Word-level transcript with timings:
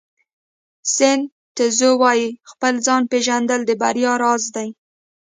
سن 0.95 1.19
ټزو 1.55 1.91
وایي 2.01 2.27
خپل 2.51 2.73
ځان 2.85 3.01
پېژندل 3.11 3.61
د 3.65 3.71
بریا 3.81 4.13
راز 4.23 4.43
دی. 4.55 4.69